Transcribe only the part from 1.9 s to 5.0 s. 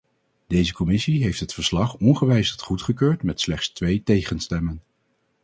ongewijzigd goedgekeurd met slechts twee tegenstemmen.